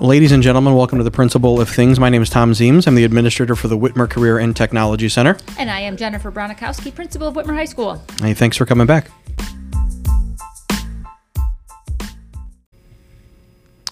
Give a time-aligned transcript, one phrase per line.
[0.00, 2.00] Ladies and gentlemen, welcome to the Principal of Things.
[2.00, 2.86] My name is Thom Zeems.
[2.86, 5.36] I'm the administrator for the Whitmer Career and Technology Center.
[5.56, 8.02] And I am Jennifer Bronikowski, principal of Whitmer High School.
[8.20, 9.08] Hey, thanks for coming back.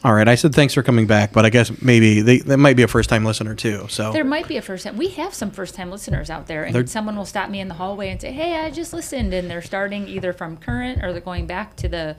[0.05, 2.75] All right, I said thanks for coming back, but I guess maybe they, that might
[2.77, 3.87] be a first time listener too.
[3.89, 4.97] So There might be a first time.
[4.97, 7.69] We have some first time listeners out there, and They're- someone will stop me in
[7.69, 11.13] the hallway and say, "Hey, I just listened," and they're starting either from current or
[11.13, 12.17] they're going back to the.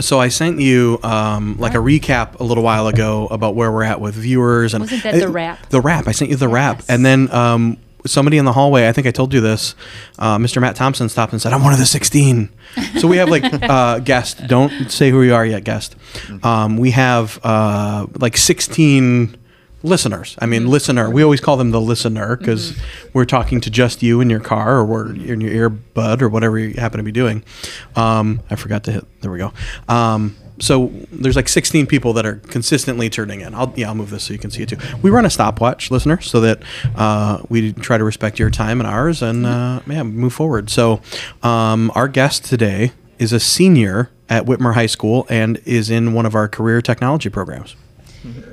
[0.00, 3.84] So I sent you um, like a recap a little while ago about where we're
[3.84, 5.68] at with viewers and Wasn't that the wrap?
[5.68, 6.08] The wrap.
[6.08, 6.86] I sent you the wrap, Yes.
[6.88, 8.88] and then um, somebody in the hallway.
[8.88, 9.74] I think I told you this.
[10.18, 10.60] Uh, Mr.
[10.60, 12.48] Matt Thompson stopped and said, "I'm one of the 16."
[12.98, 14.46] So we have like uh, guest.
[14.46, 15.96] Don't say who you are yet, guest.
[16.42, 19.36] Um, we have uh, like 16
[19.82, 20.36] listeners.
[20.38, 20.50] I Mm-hmm.
[20.50, 21.10] mean, listener.
[21.10, 22.78] We always call them the listener because
[23.12, 26.58] we're talking to just you in your car or we're in your earbud or whatever
[26.58, 27.42] you happen to be doing.
[27.96, 29.20] Um, I forgot to hit.
[29.20, 29.52] There we go.
[29.88, 33.52] Um, so there's like 16 people that are consistently turning in.
[33.52, 34.76] I'll yeah, I'll move this so you can see it too.
[35.02, 36.62] We run a stopwatch, listener, so that
[36.94, 40.70] uh, we try to respect your time and ours, and uh, yeah, move forward.
[40.70, 41.00] So
[41.42, 46.26] um, our guest today is a senior at Whitmer High School and is in one
[46.26, 47.74] of our career technology programs.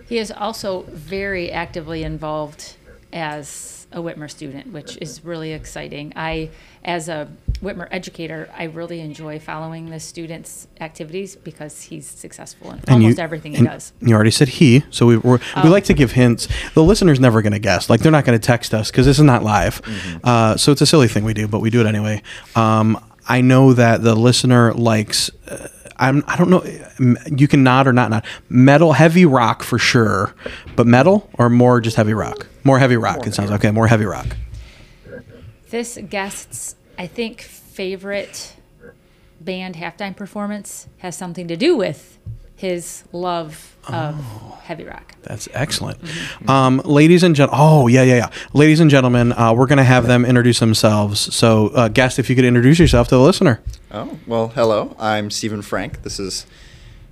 [0.07, 2.75] He is also very actively involved
[3.13, 6.11] as a Whitmer student, which is really exciting.
[6.16, 6.49] I,
[6.83, 7.29] as a
[7.61, 13.17] Whitmer educator, I really enjoy following the students' activities because he's successful in And almost
[13.17, 13.91] you- everything he does.
[14.01, 16.47] You already said he, so we we're, we like to give hints.
[16.73, 17.89] The listener's never going to guess.
[17.89, 19.81] Like they're not going to text us because this is not live.
[20.23, 22.21] Uh, so it's a silly thing we do, but we do it anyway.
[22.55, 25.29] Um, I know that the listener likes.
[25.47, 26.63] Uh, I'm, I don't know.
[27.38, 28.23] You can nod or not nod.
[28.47, 30.33] Metal, heavy rock for sure,
[30.77, 32.47] but metal or more just heavy rock.
[32.63, 33.27] More heavy rock.
[33.27, 33.69] it sounds okay.
[33.69, 34.27] More heavy rock.
[35.69, 38.55] This guest's, I think, favorite
[39.39, 42.19] band halftime performance has something to do with
[42.58, 44.16] his love of
[44.64, 45.16] heavy rock.
[45.22, 45.97] That's excellent.
[46.46, 48.29] Um, ladies and gentlemen, oh, yeah, yeah, yeah.
[48.51, 51.34] Ladies and gentlemen, uh, we're going to have them introduce themselves.
[51.34, 53.62] So, uh, guest, if you could introduce yourself to the listener.
[53.91, 54.94] Oh, well, hello.
[55.00, 56.03] I'm Stephen Frank.
[56.03, 56.46] This is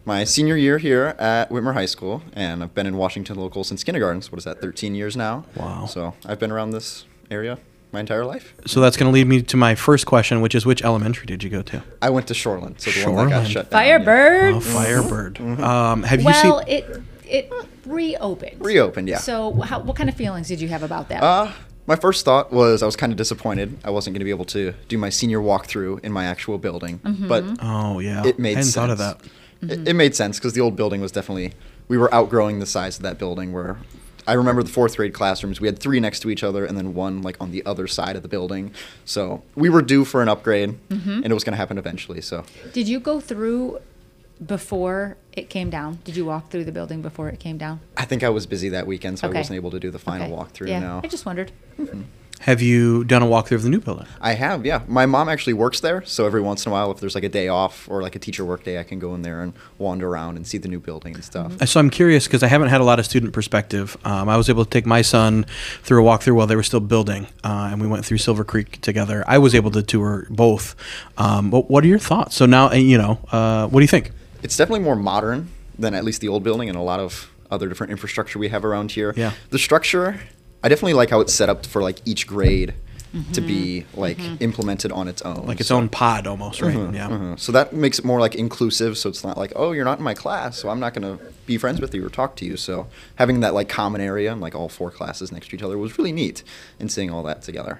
[0.03, 3.85] my senior year here at Whitmer High School, and I've been in Washington local since
[3.85, 4.21] kindergarten.
[4.21, 5.45] So what is that, 13 years now?
[5.55, 5.85] Wow.
[5.85, 7.57] So I've been around this area
[7.91, 8.53] my entire life.
[8.65, 11.43] So that's going to lead me to my first question, which is which elementary did
[11.43, 11.83] you go to?
[12.01, 13.43] I went to Shoreland, so the one that Shoreland.
[13.43, 13.85] got shut down.
[13.85, 13.97] yeah.
[13.97, 14.53] Firebird.
[14.55, 15.39] Oh, Firebird.
[15.61, 16.49] Um, have you seen?
[16.51, 17.51] well, it it
[17.85, 18.63] reopened.
[18.63, 19.17] Reopened, yeah.
[19.19, 21.23] So, how, what kind of feelings did you have about that?
[21.23, 21.51] Uh,
[21.85, 23.77] my first thought was I was kind of disappointed.
[23.85, 26.99] I wasn't going to be able to do my senior walkthrough in my actual building,
[27.27, 28.75] but Oh yeah, it made I hadn't sense.
[28.75, 29.21] thought of that.
[29.61, 31.53] It, it made sense because the old building was definitely
[31.87, 33.53] we were outgrowing the size of that building.
[33.53, 33.77] Where
[34.27, 36.93] I remember the fourth grade classrooms, we had three next to each other and then
[36.93, 38.71] one like on the other side of the building.
[39.05, 41.09] So we were due for an upgrade, mm-hmm.
[41.23, 42.21] and it was going to happen eventually.
[42.21, 42.43] So
[42.73, 43.79] did you go through
[44.45, 45.99] before it came down?
[46.03, 47.79] Did you walk through the building before it came down?
[47.95, 49.37] I think I was busy that weekend, so Okay.
[49.37, 50.35] I wasn't able to do the final Okay.
[50.35, 50.69] walkthrough.
[50.69, 51.51] Yeah, No, I just wondered.
[51.79, 52.01] Mm-hmm.
[52.41, 54.05] Have you done a walkthrough of the new building?
[54.21, 54.65] I have.
[54.65, 57.23] Yeah, my mom actually works there, so every once in a while, if there's like
[57.23, 59.53] a day off or like a teacher work day, I can go in there and
[59.77, 61.53] wander around and see the new building and stuff.
[61.53, 61.65] Mm-hmm.
[61.65, 63.97] So I'm curious because I haven't had a lot of student perspective.
[64.05, 65.45] Um, I was able to take my son
[65.83, 68.79] through a walkthrough while they were still building, uh, and we went through Silver Creek
[68.81, 69.23] together.
[69.27, 70.75] I was able to tour both.
[71.17, 72.35] Um, but what are your thoughts?
[72.35, 74.11] So now, you know, uh, what do you think?
[74.43, 77.67] It's definitely more modern than at least the old building and a lot of other
[77.67, 79.13] different infrastructure we have around here.
[79.15, 79.31] Yeah.
[79.49, 80.19] The structure,
[80.63, 82.73] I definitely like how it's set up for like each grade
[83.33, 85.47] to be like implemented on its own.
[85.47, 86.75] Like its So- own pod almost, right?
[86.75, 87.07] Mhm, Yeah.
[87.09, 87.39] mhm.
[87.39, 88.95] So that makes it more like inclusive.
[88.95, 91.23] So it's not like, oh, you're not in my class, so I'm not going to
[91.47, 92.57] be friends with you or talk to you.
[92.57, 92.85] So
[93.15, 95.97] having that like common area and like all four classes next to each other was
[95.97, 96.43] really neat
[96.79, 97.79] and seeing all that together.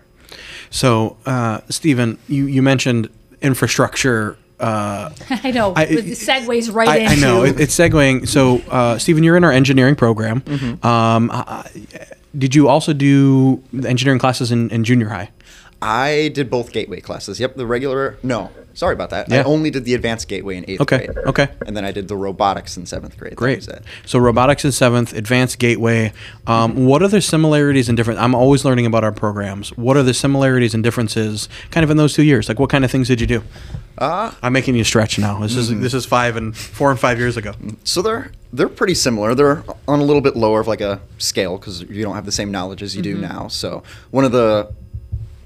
[0.72, 3.10] So, uh, Stephen, you, you mentioned
[3.42, 4.38] infrastructure.
[4.60, 5.74] Uh, I know.
[5.76, 7.14] I- it segues right I, into.
[7.14, 8.28] I know it, it's segueing.
[8.28, 10.42] So, uh, Stephen, you're in our engineering program.
[10.42, 10.86] Mm-hmm.
[10.86, 11.64] Um, uh,
[12.38, 15.30] did you also do the engineering classes in, in junior high?
[15.82, 17.40] I did both gateway classes.
[17.40, 18.18] Yep, the regular.
[18.24, 19.30] No, sorry about that.
[19.30, 19.42] Yeah.
[19.42, 21.18] I only did the advanced gateway in eighth Okay, grade.
[21.18, 21.44] okay.
[21.44, 21.54] Okay.
[21.66, 23.36] And then I did the robotics in seventh grade.
[23.36, 23.68] Great.
[24.06, 26.14] So robotics in seventh, advanced gateway.
[26.46, 26.86] Um, Mm-hmm.
[26.86, 28.20] What are the similarities and different?
[28.20, 29.70] I'm always learning about our programs.
[29.78, 32.48] What are the similarities and differences, kind of in those two years?
[32.50, 33.44] Like, what kind of things did you do?
[33.98, 35.40] Uh, I'm making you stretch now.
[35.40, 35.60] This Mm-hmm.
[35.78, 37.54] is this is five and four and five years ago.
[37.84, 39.34] so they're they're pretty similar.
[39.34, 42.32] They're on a little bit lower of like a scale because you don't have the
[42.32, 43.48] same knowledge as you do now.
[43.48, 43.82] So
[44.12, 44.72] one of the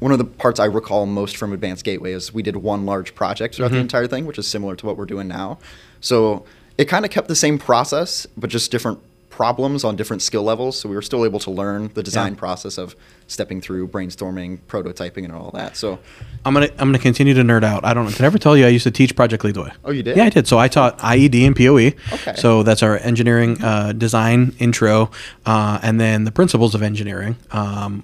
[0.01, 3.13] one of the parts I recall most from Advanced Gateway is we did one large
[3.13, 3.81] project throughout the mm-hmm.
[3.81, 5.59] entire thing, which is similar to what we're doing now.
[6.00, 6.44] So
[6.80, 9.00] it kind of kept the same process, but just different
[9.30, 10.80] problems on different skill levels.
[10.80, 12.39] So we were still able to learn the design Yeah.
[12.39, 12.95] process of
[13.31, 15.77] stepping through brainstorming, prototyping, and all that.
[15.77, 15.99] So
[16.45, 17.85] I'm gonna I'm gonna continue to nerd out.
[17.85, 18.11] I don't know.
[18.11, 19.71] Did I ever tell you I used to teach Project Lead the Way?
[19.83, 20.17] Oh, you did?
[20.17, 20.47] Yeah, I did.
[20.47, 22.13] So I taught IED and POE.
[22.13, 22.35] Okay.
[22.35, 25.11] So that's our engineering uh, design intro,
[25.45, 27.37] uh, and then the principles of engineering.
[27.51, 28.03] Um,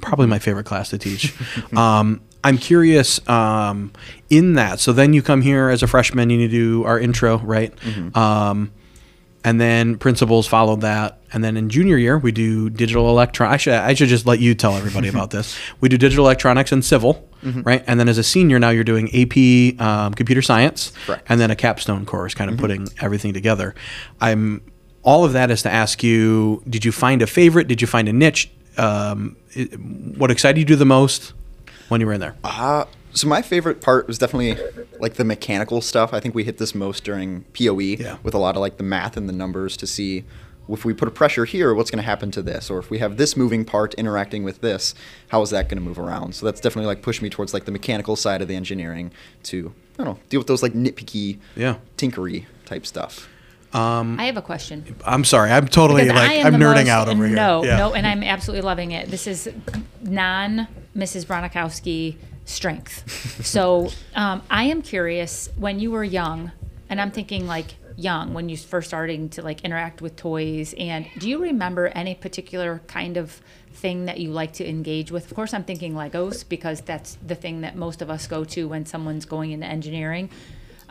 [0.00, 1.34] probably my favorite class to teach.
[1.76, 3.92] um, I'm curious um,
[4.28, 4.80] in that.
[4.80, 7.74] So then you come here as a freshman you do our intro, right?
[7.76, 8.18] Mm-hmm.
[8.18, 8.72] Um,
[9.44, 11.18] and then principles followed that.
[11.32, 14.38] And then in junior year we do digital electron I should, I should just let
[14.40, 15.56] you tell everybody about this.
[15.80, 17.62] We do digital electronics and civil Mm-hmm.
[17.62, 17.82] right?
[17.88, 20.92] And then as a senior now you're doing ap um, computer science.
[21.06, 21.26] Correct.
[21.28, 23.74] and then a capstone course kind of putting everything together.
[24.20, 24.62] I'm
[25.02, 27.66] all of that is to ask you did you find a favorite?
[27.66, 28.48] Did you find a niche?
[28.78, 29.36] Um,
[30.16, 31.32] what excited you the most
[31.88, 32.36] when you were in there?
[32.44, 32.84] Uh,
[33.14, 34.56] so my favorite part was definitely
[35.00, 36.12] like the mechanical stuff.
[36.14, 38.16] I think we hit this most during POE Yeah.
[38.22, 40.24] with a lot of like the math and the numbers to see
[40.68, 42.98] if we put a pressure here, what's going to happen to this, or if we
[42.98, 44.94] have this moving part interacting with this,
[45.28, 46.34] how is that going to move around?
[46.34, 49.10] So that's definitely like pushed me towards like the mechanical side of the engineering
[49.44, 51.76] to I don't know deal with those like nitpicky, Yeah.
[51.98, 53.28] tinkery type stuff.
[53.74, 54.84] Um, I have a question.
[55.06, 57.78] i'm sorry i'm totally Because like I am nerding most- out over here No, Yeah.
[57.78, 59.10] no, and I'm absolutely loving it.
[59.10, 59.50] This is
[60.02, 61.24] non Mrs.
[61.26, 62.16] Bronikowski
[62.52, 63.44] strength.
[63.44, 66.52] so um, I am curious when you were young,
[66.88, 70.74] and I'm thinking like young when you first starting to like interact with toys.
[70.78, 73.40] And do you remember any particular kind of
[73.72, 75.26] thing that you like to engage with?
[75.26, 78.68] Of course, I'm thinking Legos because that's the thing that most of us go to
[78.68, 80.30] when someone's going into engineering.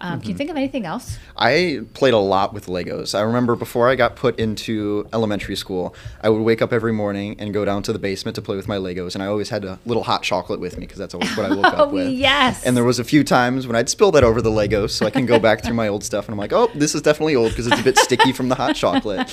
[0.01, 0.21] Um, Mm-hmm.
[0.21, 1.17] Can you think of anything else?
[1.37, 3.13] I played a lot with Legos.
[3.17, 7.35] I remember before I got put into elementary school, I would wake up every morning
[7.39, 9.63] and go down to the basement to play with my Legos, and I always had
[9.63, 12.09] a little hot chocolate with me because that's always what I woke Oh, up with.
[12.11, 12.65] yes.
[12.65, 15.11] And there was a few times when I'd spill that over the Legos, so I
[15.11, 17.51] can go back through my old stuff, and I'm like, oh, this is definitely old
[17.51, 19.27] because it's a bit sticky from the hot chocolate.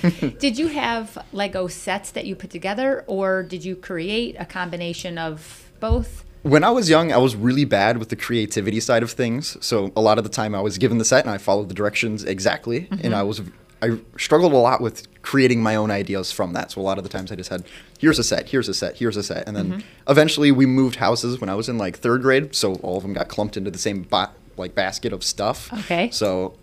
[0.38, 5.16] Did you have Lego sets that you put together, or did you create a combination
[5.18, 6.24] of both?
[6.42, 9.56] When I was young, I was really bad with the creativity side of things.
[9.64, 11.74] So a lot of the time, I was given the set and I followed the
[11.74, 13.14] directions exactly, and mm-hmm.
[13.14, 13.42] I was
[13.82, 16.70] I struggled a lot with creating my own ideas from that.
[16.70, 17.64] So a lot of the times, I just had
[17.98, 20.10] here's a set, here's a set, here's a set, and then mm-hmm.
[20.10, 23.12] eventually we moved houses when I was in like third grade, so all of them
[23.12, 25.72] got clumped into the same ba- like basket of stuff.
[25.72, 26.10] Okay.
[26.10, 26.54] So.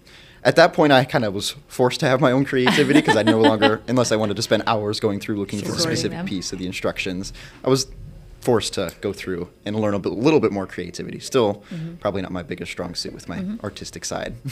[0.44, 3.24] At that point, I kind of was forced to have my own creativity because I
[3.24, 6.26] no longer, unless I wanted to spend hours going through looking for a specific them.
[6.26, 7.34] piece of the instructions,
[7.66, 7.88] I was
[8.48, 11.20] forced to go through and learn a bit, little bit more creativity.
[11.20, 11.66] Still,
[12.00, 14.36] probably not my biggest strong suit with my artistic side.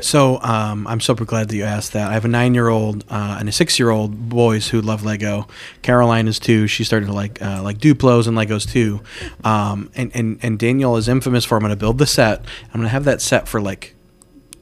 [0.00, 2.10] So um, I'm super glad that you asked that.
[2.10, 5.46] I have a nine-year-old uh, and a six-year-old boys who love Lego.
[5.82, 6.66] Caroline is two.
[6.66, 9.02] She started to like uh, like Duplos and Legos too.
[9.44, 12.40] Um, and, and and Danielle is infamous for I'm going to build the set.
[12.40, 13.94] I'm going to have that set for like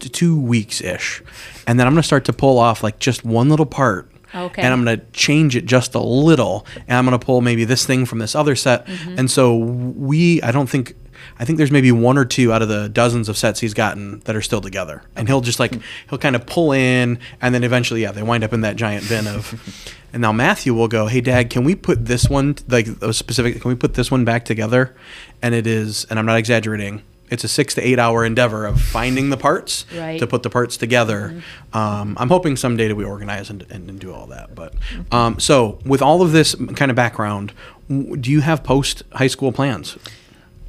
[0.01, 1.23] two weeks ish,
[1.67, 4.10] and then I'm going to start to pull off like just one little part.
[4.35, 4.63] Okay.
[4.63, 7.65] And I'm going to change it just a little, and I'm going to pull maybe
[7.65, 8.87] this thing from this other set.
[8.87, 9.19] Mm-hmm.
[9.19, 10.95] And so we, I don't think,
[11.39, 14.21] I think there's maybe one or two out of the dozens of sets he's gotten
[14.21, 15.03] that are still together.
[15.17, 15.79] And he'll just like
[16.09, 19.09] he'll kind of pull in, and then eventually, yeah, they wind up in that giant
[19.09, 19.95] bin of.
[20.13, 23.61] And now Matthew will go, "Hey, Dad, can we put this one like a specific?
[23.63, 24.93] Can we put this one back together?"
[25.41, 27.03] And it is, and I'm not exaggerating.
[27.31, 30.19] It's a six to eight hour endeavor of finding the parts Right.
[30.19, 31.43] to put the parts together.
[31.73, 34.55] Um, I'm hoping someday that we organize and, and, and do all that.
[34.55, 34.75] But
[35.13, 37.53] um, so with all of this kind of background,
[37.89, 39.97] do you have post high school plans?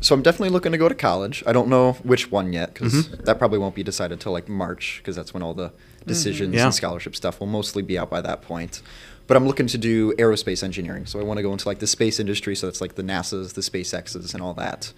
[0.04, 1.44] so I'm definitely looking to go to college.
[1.46, 4.98] I don't know which one yet because that probably won't be decided till like March
[4.98, 5.72] because that's when all the
[6.08, 6.66] decisions Yeah.
[6.66, 8.82] and scholarship stuff will mostly be out by that point.
[9.28, 11.86] But I'm looking to do aerospace engineering, so I want to go into like the
[11.88, 12.56] space industry.
[12.56, 14.92] So that's like the NASA's, the SpaceX's, and all that,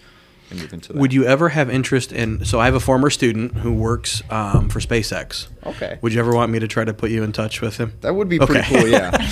[0.54, 1.00] and move into that.
[1.00, 2.46] Would you ever have interest in?
[2.46, 5.48] So I have a former student who works um, for SpaceX.
[5.66, 6.00] Okay.
[6.02, 7.94] Would you ever want me to try to put you in touch with him?
[8.02, 8.88] That would be pretty cool.
[8.88, 9.12] Yeah.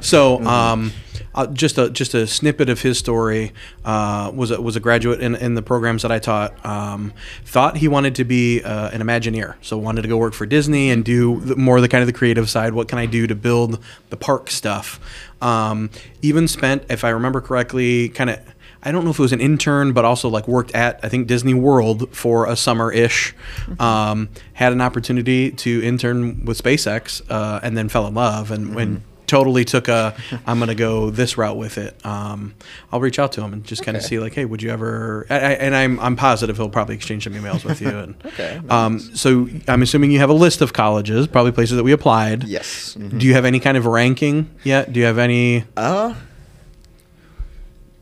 [0.00, 0.92] So, um,
[1.34, 3.52] uh, just a just a snippet of his story.
[3.84, 6.64] Uh, was a, was a graduate in, in the programs that I taught.
[6.64, 7.12] Um,
[7.44, 10.90] thought he wanted to be uh, an Imagineer, so wanted to go work for Disney
[10.90, 12.72] and do the, more of the kind of the creative side.
[12.72, 14.98] What can I do to build the park stuff?
[15.42, 15.90] Um,
[16.22, 18.40] even spent, if I remember correctly, kind of.
[18.82, 21.26] I don't know if it was an intern, but also like worked at I think
[21.26, 23.34] Disney World for a summer ish.
[23.78, 28.74] Um, had an opportunity to intern with SpaceX, uh, and then fell in love and
[28.74, 30.14] when totally took a
[30.46, 31.96] I'm gonna go this route with it.
[32.06, 32.54] Um,
[32.92, 35.26] I'll reach out to him and just kind of see like, hey, would you ever?
[35.28, 37.88] I, I, and I'm I'm positive he'll probably exchange some emails with you.
[37.88, 41.82] And, Okay, Um, so I'm assuming you have a list of colleges, probably places that
[41.82, 42.44] we applied.
[42.44, 42.96] yes.
[42.96, 43.18] Mhm.
[43.18, 44.92] Do you have any kind of ranking yet?
[44.92, 45.64] Do you have any?
[45.76, 46.14] Uh,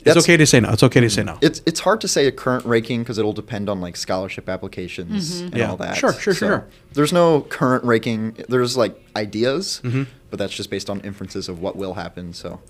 [0.04, 0.70] It's okay to say no.
[0.70, 1.38] It's okay to say no.
[1.40, 5.40] It's it's hard to say a current ranking because it'll depend on like scholarship applications
[5.40, 5.70] and Yeah.
[5.70, 5.96] all that.
[5.96, 6.68] Sure, sure, sure, sure.
[6.92, 8.36] There's no current ranking.
[8.48, 10.04] There's like ideas, Mm-hmm.
[10.30, 12.32] but that's just based on inferences of what will happen.
[12.32, 12.60] So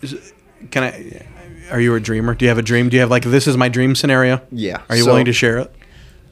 [0.71, 1.27] Can I?
[1.71, 2.35] Are you a dreamer?
[2.35, 2.89] Do you have a dream?
[2.89, 4.41] Do you have like this is my dream scenario?
[4.51, 5.75] Yeah, Are you so- willing to share it?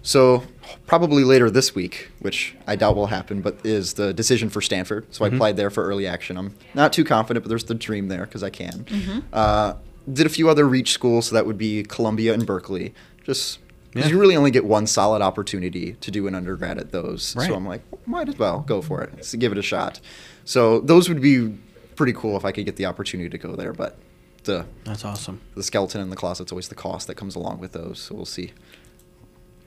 [0.04, 0.42] so
[0.86, 5.06] probably later this week, which I doubt will happen, but is the decision for Stanford.
[5.14, 5.34] So Mm-hmm.
[5.34, 6.36] I applied there for early action.
[6.36, 8.84] I'm not too confident, but there's the dream there because I can.
[8.84, 9.18] Mm-hmm.
[9.32, 9.74] Uh,
[10.10, 12.94] did a few other reach schools, so that would be Columbia and Berkeley.
[13.24, 13.58] Just
[13.92, 14.14] because Yeah.
[14.14, 17.36] you really only get one solid opportunity to do an undergrad at those.
[17.36, 17.48] Right.
[17.48, 19.24] So I'm like, might as well go for it.
[19.24, 20.00] So give it a shot.
[20.44, 21.54] So those would be
[21.94, 23.98] pretty cool if I could get the opportunity to go there, but
[24.44, 25.40] the That's awesome.
[25.54, 28.00] the skeleton in the closet's always the cost that comes along with those.
[28.00, 28.52] So we'll see.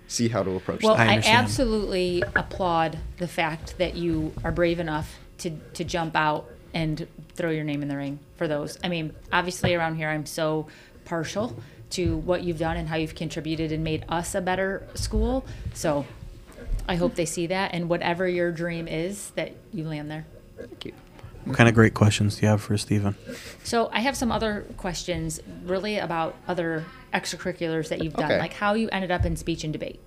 [0.07, 4.79] See how to approach Well, I I, absolutely applaud the fact that you are brave
[4.79, 8.77] enough to, to jump out and throw your name in the ring for those.
[8.83, 10.67] I mean, obviously around here, I'm so
[11.05, 11.57] partial
[11.91, 15.45] to what you've done and how you've contributed and made us a better school.
[15.73, 16.05] So
[16.87, 20.25] I hope they see that and whatever your dream is, that you land there.
[20.57, 20.93] Thank you.
[21.45, 23.15] What kind of great questions do you have for Stephen?
[23.63, 28.39] So I have some other questions really about other extracurriculars that you've done, Okay.
[28.39, 29.99] like how you ended up in speech and debate.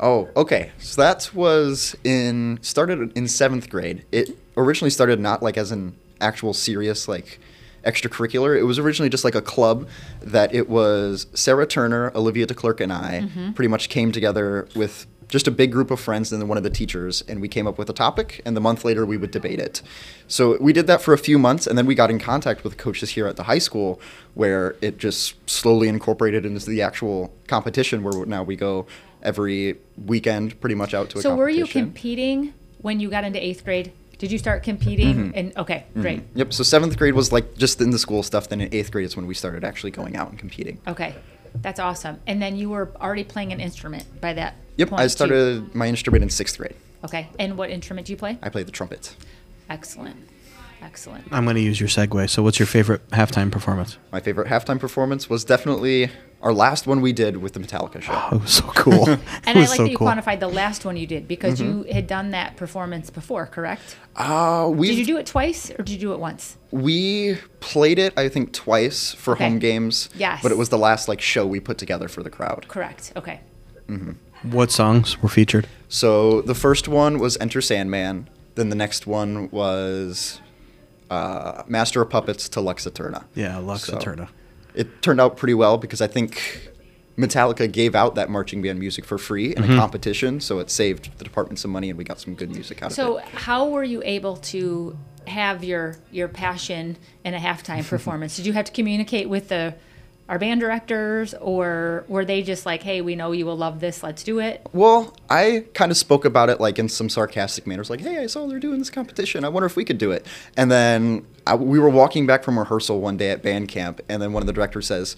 [0.00, 0.72] Oh, okay.
[0.78, 4.04] So that was in started in seventh grade.
[4.10, 7.38] It originally started not like as an actual serious like
[7.84, 8.58] extracurricular.
[8.58, 9.88] It was originally just like a club
[10.20, 13.52] that it was Sarah Turner, Olivia DeClerc, and I mm-hmm.
[13.52, 16.64] pretty much came together with just a big group of friends and then one of
[16.64, 19.30] the teachers, and we came up with a topic, and the month later we would
[19.30, 19.82] debate it.
[20.28, 22.76] So we did that for a few months, and then we got in contact with
[22.76, 24.00] coaches here at the high school,
[24.34, 28.86] where it just slowly incorporated into the actual competition, where now we go
[29.22, 33.44] every weekend, pretty much out to a So were you competing when you got into
[33.44, 33.92] eighth grade?
[34.18, 35.14] Did you start competing?
[35.14, 35.30] Mm-hmm.
[35.34, 36.00] And okay, mm-hmm.
[36.00, 36.22] great.
[36.34, 36.52] Yep.
[36.52, 38.48] So seventh grade was like just in the school stuff.
[38.48, 40.80] Then in eighth grade is when we started actually going out and competing.
[40.86, 41.14] Okay,
[41.62, 42.20] that's awesome.
[42.26, 44.54] And then you were already playing an instrument by that.
[44.76, 44.90] Yep.
[44.90, 45.08] point, I too.
[45.10, 46.76] started my instrument in sixth grade.
[47.04, 48.38] Okay, and what instrument do you play?
[48.42, 49.14] I play the trumpet.
[49.68, 50.16] Excellent,
[50.80, 51.26] excellent.
[51.30, 52.30] I'm going to use your segue.
[52.30, 53.98] So, what's your favorite halftime performance?
[54.12, 56.10] My favorite halftime performance was definitely
[56.42, 58.12] our last one we did with the Metallica show.
[58.14, 59.08] Oh, it was so cool.
[59.46, 60.06] And I like so that you cool.
[60.06, 61.90] quantified the last one you did because you Mm-hmm.
[61.92, 63.96] had done that performance before, correct?
[64.14, 66.56] Uh, we Did you do it twice or did you do it once?
[66.72, 69.44] we played it I think twice for Okay.
[69.48, 70.10] home games.
[70.14, 70.42] Yes.
[70.42, 72.66] But it was the last like show we put together for the crowd.
[72.68, 73.12] Correct.
[73.16, 73.40] Okay.
[74.42, 75.66] What songs were featured?
[75.88, 78.28] So the first one was Enter Sandman.
[78.56, 80.40] Then the next one was
[81.10, 83.26] uh, Master of Puppets to Lux Eterna.
[83.34, 84.28] Yeah, Lux So- Eterna.
[84.76, 86.70] It turned out pretty well because I think
[87.16, 89.72] Metallica gave out that marching band music for free in Mm-hmm.
[89.72, 92.82] a competition, so it saved the department some money and we got some good music
[92.82, 93.30] out So of it.
[93.32, 98.36] So, how were you able to have your your passion in a halftime performance?
[98.36, 99.74] Did you have to communicate with the
[100.28, 104.02] our band directors or were they just like, "Hey, we know you will love this.
[104.02, 107.90] Let's do it." Well, I kind of spoke about it like in some sarcastic manners,
[107.90, 109.44] like, "Hey, I saw they're doing this competition.
[109.44, 112.58] I wonder if we could do it." And then I, we were walking back from
[112.58, 115.16] rehearsal one day at band camp, and then one of the directors says,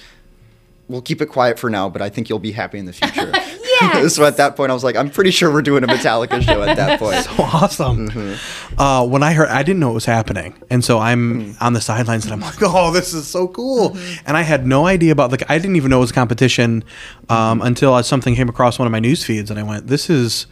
[0.88, 3.32] "We'll keep it quiet for now, but I think you'll be happy in the future."
[3.80, 4.14] Yes!
[4.16, 6.62] so at that point, I was like, "I'm pretty sure we're doing a Metallica show
[6.62, 8.08] at that point." So awesome.
[8.08, 8.80] Mm-hmm.
[8.80, 11.80] Uh, when I heard, I didn't know it was happening, and so I'm on the
[11.80, 14.24] sidelines, and I'm like, "Oh, this is so cool!" Mm-hmm.
[14.26, 16.84] And I had no idea about like I didn't even know it was a competition
[17.28, 20.08] um, until I, something came across one of my news feeds, and I went, "This
[20.10, 20.46] is."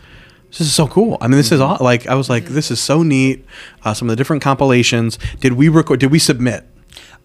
[0.51, 1.19] This is so cool.
[1.21, 1.83] I mean, this is Mm-hmm.
[1.83, 3.45] aw- like I was like, this is so neat.
[3.85, 5.19] Uh, some of the different compilations.
[5.41, 5.99] Did we record?
[6.01, 6.65] Did we submit?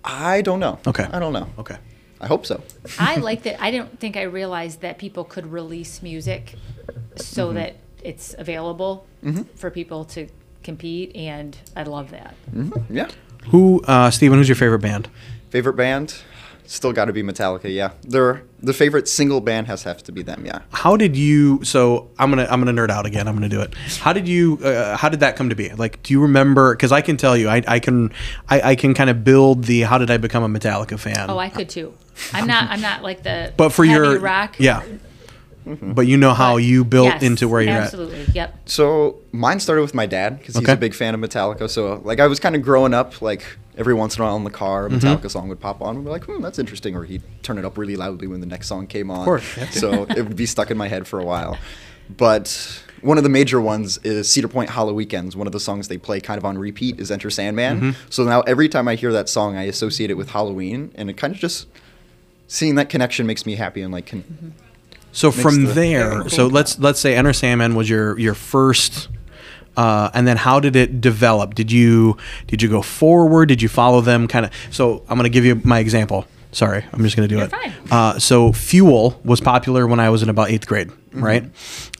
[0.04, 0.80] I don't know.
[0.88, 1.04] Okay.
[1.04, 1.48] I don't know.
[1.60, 1.78] Okay.
[2.22, 2.62] I hope so.
[3.00, 3.62] I like that.
[3.62, 6.56] I don't think I realized that people could release music
[7.16, 7.56] so Mm-hmm.
[7.56, 9.06] that it's available
[9.56, 10.28] for people to
[10.64, 12.36] compete, and I love that.
[12.56, 12.96] Mm-hmm.
[12.96, 13.10] Yeah.
[13.50, 15.10] Who, uh, Steven, who's your favorite band?
[15.50, 16.22] Favorite band?
[16.66, 17.74] Still got to be Metallica.
[17.74, 17.92] Yeah.
[18.04, 20.46] They're the favorite single band has have to be them.
[20.46, 20.60] Yeah.
[20.72, 21.64] How did you?
[21.64, 23.28] So I'm gonna I'm gonna nerd out again.
[23.28, 23.74] I'm gonna do it.
[24.00, 24.58] How did you?
[24.64, 25.70] Uh, how did that come to be?
[25.74, 26.74] Like, do you remember?
[26.76, 28.14] Because I can tell you, I, I can
[28.48, 31.30] I, I can kind of build the how did I become a Metallica fan?
[31.30, 31.94] Oh, I could too.
[32.34, 32.70] I'm not.
[32.70, 33.54] I'm not like the.
[33.58, 34.56] but for heavy your rock.
[34.60, 34.84] yeah.
[35.64, 37.84] But you know how but you built yes, into where you're at.
[37.84, 38.26] absolutely.
[38.34, 38.68] Yep.
[38.68, 41.70] So mine started with my dad because he's a big fan of Metallica.
[41.70, 43.46] So like I was kind of growing up like
[43.82, 45.06] every once in a while in the car, a Mm-hmm.
[45.06, 45.98] Metallica song would pop on.
[45.98, 46.96] and we're like, hmm, that's interesting.
[46.96, 49.20] Or he'd turn it up really loudly when the next song came on.
[49.20, 49.70] Of course, yeah.
[49.72, 51.58] So it would be stuck in my head for a while.
[52.16, 55.36] But one of the major ones is Cedar Point HalloWeekends.
[55.36, 57.78] One of the songs they play kind of on repeat is Enter Sandman.
[57.82, 57.92] Mm-hmm.
[58.10, 61.18] So now every time I hear that song, I associate it with Halloween, and it
[61.18, 61.68] kind of just
[62.48, 64.54] seeing that connection makes me happy and like can,
[65.14, 69.08] So from the- there, so let's let's say Enter Sandman was your your first,
[69.78, 71.56] uh, and then how did it develop?
[71.56, 73.48] Did you did you go forward?
[73.48, 74.28] Did you follow them?
[74.28, 74.52] Kind of.
[74.72, 76.26] So I'm gonna give you my example.
[76.54, 77.50] Sorry, I'm just going to do You're it.
[77.52, 77.72] fine.
[77.90, 81.24] Uh, so Fuel was popular when I was in about eighth grade, Mm-hmm.
[81.24, 81.46] right?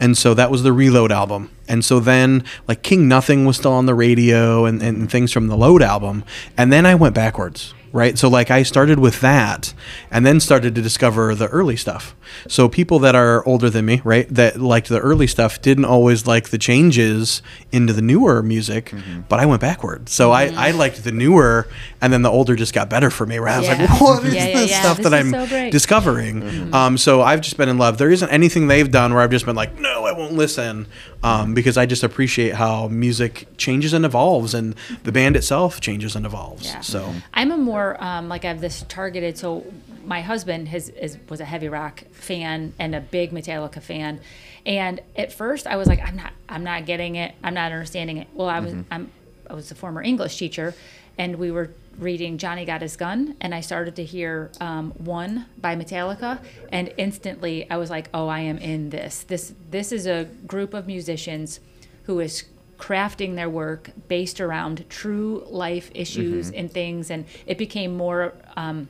[0.02, 1.50] And so that was the Reload album.
[1.70, 5.48] And so then like King Nothing was still on the radio and, and things from
[5.48, 6.26] the Load album.
[6.58, 8.18] And then I went backwards, right?
[8.18, 9.74] So like I started with that
[10.10, 12.16] and then started to discover the early stuff.
[12.48, 16.26] So people that are older than me, right, that liked the early stuff didn't always
[16.26, 19.22] like the changes into the newer music, Mm-hmm.
[19.30, 20.08] but I went backward.
[20.10, 21.68] So I, I liked the newer
[22.02, 23.40] and then the older just got better for me.
[23.40, 23.82] Where I was Yeah.
[23.86, 24.80] like, what is Yeah, yeah, this yeah.
[24.82, 25.72] stuff This that is I'm so great.
[25.72, 26.74] discovering?
[26.74, 27.98] Um, so I've just been in love.
[27.98, 30.88] There isn't anything they've done where I've just been like, no, I won't listen,
[31.24, 36.16] um, because I just appreciate how music changes and evolves, and the band itself changes
[36.16, 36.66] and evolves.
[36.66, 36.82] Yeah.
[36.82, 39.38] So I'm a more um, like I have this targeted.
[39.38, 39.66] So
[40.04, 44.20] my husband has is, was a heavy rock fan and a big Metallica fan,
[44.66, 47.36] and at first I was like, I'm not, I'm not getting it.
[47.44, 48.28] I'm not understanding it.
[48.34, 49.12] Well, I was, I'm,
[49.50, 50.74] I was a former English teacher,
[51.18, 55.46] and we were reading Johnny Got His Gun, and I started to hear um, One
[55.60, 56.40] by Metallica,
[56.72, 59.24] and instantly I was like, oh, I am in this.
[59.24, 61.60] This, this is a group of musicians
[62.04, 62.46] who is
[62.80, 68.88] crafting their work based around true life issues and things and it became more um,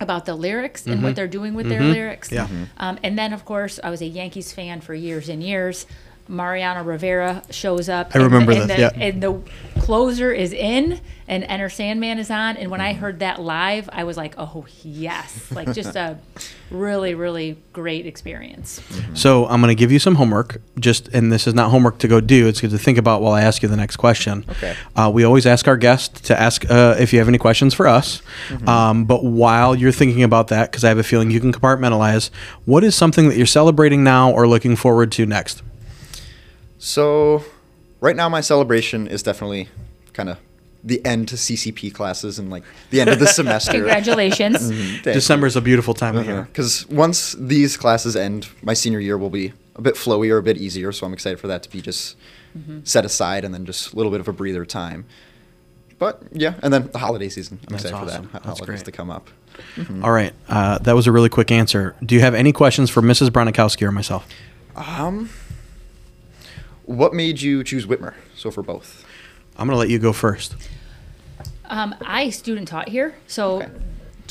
[0.00, 2.46] about the lyrics and what they're doing with their lyrics Yeah.
[2.76, 5.86] um, and then of course i was a yankees fan for years and years
[6.28, 8.90] mariano rivera shows up I and- remember and this, the, yeah.
[9.06, 9.40] and the
[9.82, 14.04] closer is in and enter sandman is on and when i heard that live i
[14.04, 16.18] was like oh yes like just a
[16.70, 18.80] really really great experience
[19.14, 20.60] So I'm going to give you some homework.
[20.78, 22.46] Just and this is not homework to go do.
[22.48, 24.44] It's good to think about while I ask you the next question.
[24.48, 24.74] Okay.
[24.96, 27.86] Uh, we always ask our guests to ask uh, if you have any questions for
[27.86, 28.22] us.
[28.66, 32.30] Um, but while you're thinking about that, because I have a feeling you can compartmentalize,
[32.64, 35.62] what is something that you're celebrating now or looking forward to next?
[36.78, 37.44] So,
[38.02, 39.68] right now my celebration is definitely
[40.12, 40.38] kind of
[40.84, 43.72] the end to CCP classes and like the end of the semester.
[43.72, 45.02] congratulations mm-hmm.
[45.04, 46.32] December is a beautiful time of uh-huh.
[46.32, 46.42] year.
[46.42, 50.58] Because once these classes end, my senior year will be a bit flowier, a bit
[50.58, 50.92] easier.
[50.92, 52.16] So I'm excited for that to be just
[52.58, 52.80] mm-hmm.
[52.82, 55.06] set aside and then just a little bit of a breather time.
[55.98, 57.60] But yeah, and then the holiday season.
[57.68, 58.26] I'm That's excited awesome.
[58.26, 58.42] for that.
[58.42, 58.84] That's holidays great.
[58.86, 59.30] to come up.
[59.76, 60.04] Mm-hmm.
[60.04, 60.32] All right.
[60.48, 61.94] Uh, that was a really quick answer.
[62.04, 63.28] Do you have any questions for Mrs.
[63.28, 64.26] Bronikowski or myself?
[64.74, 65.30] Um,
[66.86, 68.14] what made you choose Whitmer?
[68.36, 69.04] So for both.
[69.56, 70.56] I'm going to let you go first.
[71.66, 73.70] Um, I student taught here, so Okay.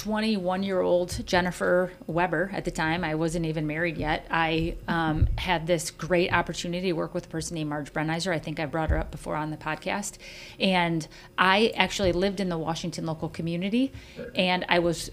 [0.02, 4.26] 21 year old Jennifer Weber at the time, I wasn't even married yet.
[4.32, 8.34] I um, had this great opportunity to work with a person named Marge Brenizer.
[8.34, 10.17] I think I brought her up before on the podcast.
[10.60, 13.91] And I actually lived in the Washington local community,
[14.34, 15.12] and I was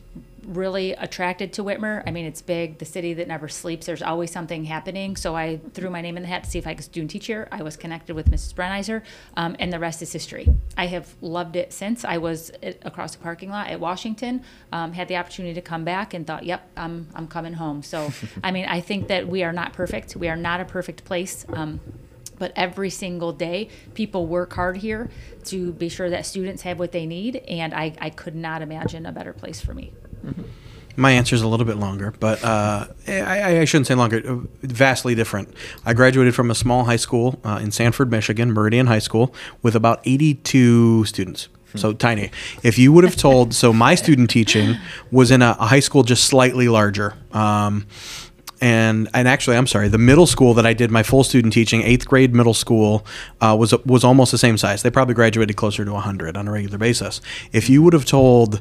[0.49, 2.03] really attracted to Whitmer.
[2.07, 3.87] I mean, it's big, the city that never sleeps.
[3.87, 5.17] There's always something happening.
[5.17, 7.27] So I threw my name in the hat to see if I could student teach
[7.27, 7.49] here.
[7.53, 8.55] I was connected with Mrs.
[8.55, 9.03] Brenizer,
[9.37, 10.49] um, and the rest is history.
[10.77, 12.05] I have loved it since.
[12.05, 15.85] I was at, across the parking lot at Washington, um, had the opportunity to come
[15.85, 18.11] back, and thought, "Yep, I'm I'm coming home." So,
[18.43, 20.17] I mean, I think that we are not perfect.
[20.17, 21.45] We are not a perfect place.
[21.53, 21.81] Um,
[22.39, 25.11] but every single day, people work hard here
[25.47, 29.07] to be sure that students have what they need, and I, I could not imagine
[29.07, 29.93] a better place for me.
[30.97, 34.21] My answer is a little bit longer, but uh, I, I shouldn't say longer.
[34.63, 35.55] Vastly different.
[35.87, 39.77] I graduated from a small high school uh, in Sanford, Michigan, Meridian High School, with
[39.77, 41.49] about 82 students.
[41.75, 42.31] So tiny.
[42.63, 44.77] If you would have told, so my student teaching
[45.13, 47.15] was in a, a high school just slightly larger.
[47.33, 47.87] Um,
[48.61, 49.89] and and actually, I'm sorry.
[49.89, 53.07] The middle school that I did my full student teaching, eighth grade middle school,
[53.41, 54.83] uh, was was almost the same size.
[54.83, 57.21] They probably graduated closer to 100 on a regular basis.
[57.53, 58.61] If you would have told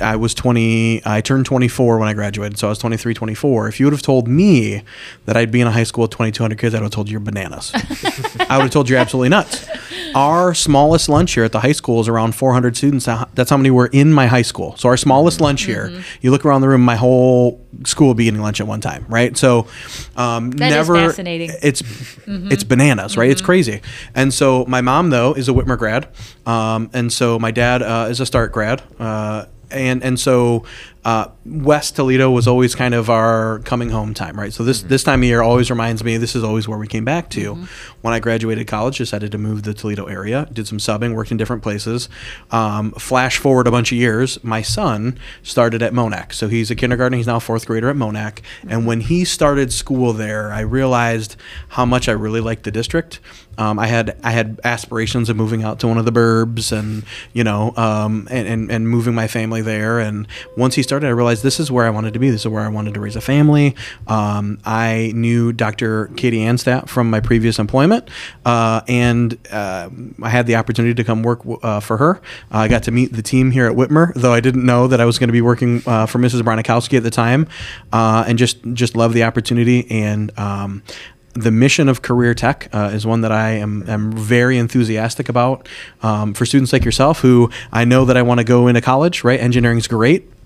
[0.00, 3.68] I was 20, I turned 24 when I graduated, so I was 23, 24.
[3.68, 4.82] If you would have told me
[5.26, 7.12] that I'd be in a high school with 2,200 kids, I would have told you
[7.12, 7.72] you're bananas.
[7.74, 9.66] I would have told you you're absolutely nuts.
[10.14, 13.04] Our smallest lunch here at the high school is around 400 students.
[13.34, 14.74] That's how many were in my high school.
[14.76, 18.24] So our smallest lunch here, you look around the room, my whole school would be
[18.24, 19.36] eating lunch at one time, right?
[19.36, 19.66] So
[20.16, 20.94] um, That is never.
[20.94, 21.50] fascinating.
[21.62, 21.82] It's
[22.26, 23.28] it's bananas, right?
[23.30, 23.82] It's crazy.
[24.14, 26.08] And so my mom though is a Whitmer grad,
[26.46, 28.82] um, and so my dad uh, is a Start grad.
[28.98, 30.64] Uh, and and so
[31.06, 34.52] uh, West Toledo was always kind of our coming home time, right?
[34.52, 36.16] So this this time of year always reminds me.
[36.16, 37.64] This is always where we came back to.
[38.00, 41.30] When I graduated college, decided to move to the Toledo area, did some subbing, worked
[41.30, 42.08] in different places.
[42.50, 46.74] Um, flash forward a bunch of years, my son started at Monac, so he's a
[46.74, 47.16] kindergarten.
[47.16, 51.36] He's now a fourth grader at Monac, and when he started school there, I realized
[51.68, 53.20] how much I really liked the district.
[53.58, 57.04] Um, I had I had aspirations of moving out to one of the burbs, and
[57.32, 59.98] you know, um, and, and and moving my family there.
[59.98, 62.30] And once he started started, I realized this is where I wanted to be.
[62.30, 63.76] This is where I wanted to raise a family.
[64.06, 66.06] Um, I knew Dr.
[66.16, 68.08] Kadee Anstadt from my previous employment,
[68.46, 69.90] uh, and uh,
[70.22, 72.22] I had the opportunity to come work uh, for her.
[72.50, 75.04] I got to meet the team here at Whitmer, though I didn't know that I
[75.04, 76.40] was going to be working uh, for Mrs.
[76.40, 77.46] Bronikowski at the time,
[77.92, 80.36] uh, and just just love the opportunity and.
[80.38, 80.82] Um,
[81.34, 85.68] the mission of career tech uh, is one that I am, am very enthusiastic about
[86.02, 89.22] um, for students like yourself who I know that I want to go into college,
[89.22, 89.38] right?
[89.38, 89.86] Engineering is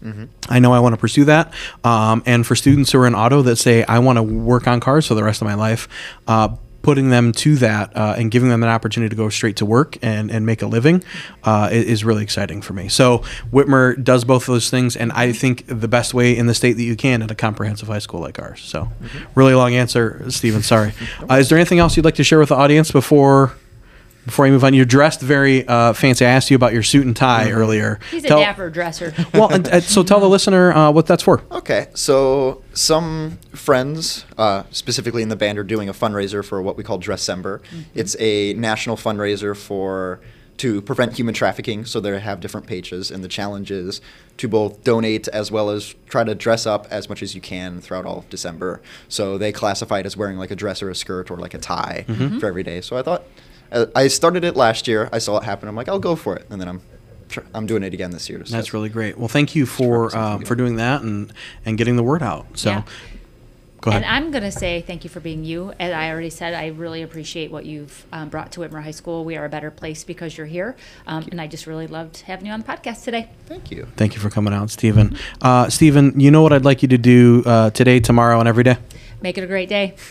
[0.01, 0.29] great.
[0.49, 1.53] I know I want to pursue that.
[1.85, 4.81] Um, and for students who are in auto that say, I want to work on
[4.81, 5.89] cars for the rest of my life,
[6.27, 9.67] uh, putting them to that uh, and giving them an opportunity to go straight to
[9.67, 11.05] work and, and make a living
[11.45, 12.89] uh, is really exciting for me.
[12.89, 13.19] So
[13.53, 16.75] Whitmer does both of those things, and I think the best way in the state
[16.75, 18.63] that you can at a comprehensive high school like ours.
[18.63, 18.89] So,
[19.35, 20.63] really long answer, Stephen.
[20.63, 20.93] Sorry.
[21.29, 23.53] Uh, is there anything else you'd like to share with the audience before?
[24.27, 26.27] Before I move on, you're dressed very uh, fancy.
[26.27, 27.99] I asked you about your suit and tie earlier.
[28.11, 29.15] He's a dapper dresser.
[29.33, 31.43] Well, and, and so tell the listener uh, what that's for.
[31.51, 36.77] Okay, so some friends, uh, specifically in the band, are doing a fundraiser for what
[36.77, 37.61] we call Dressember.
[37.95, 40.21] It's a national fundraiser for
[40.59, 41.87] to prevent human trafficking.
[41.87, 44.03] So they have different pages, and the challenge is
[44.37, 47.81] to both donate as well as try to dress up as much as you can
[47.81, 48.83] throughout all of December.
[49.09, 51.59] So they classify it as wearing like a dress or a skirt or like a
[51.59, 52.05] tie
[52.39, 52.81] for every day.
[52.83, 53.23] So I thought.
[53.73, 55.09] Uh, I started it last year.
[55.13, 55.69] I saw it happen.
[55.69, 56.83] I'm like, I'll go for it, and then I'm,
[57.55, 58.45] I'm doing it again this year.
[58.45, 59.17] So That's really great.
[59.19, 61.33] Well, thank you for representing um, for doing that and
[61.65, 62.47] and getting the word out.
[62.59, 62.83] So, Yeah.
[63.81, 64.03] go ahead.
[64.03, 65.73] And I'm going to say thank you for being you.
[65.79, 69.25] As I already said, I really appreciate what you've um, brought to Whitmer High School.
[69.25, 70.75] We are a better place because you're here.
[71.07, 73.31] Um, and I just really loved having you on the podcast today.
[73.47, 73.87] Thank you.
[73.97, 75.17] Thank you for coming out, Stephen.
[75.41, 78.65] Uh, Stephen, you know what I'd like you to do uh, today, tomorrow, and every
[78.65, 78.77] day?
[79.23, 79.95] Make it a great day.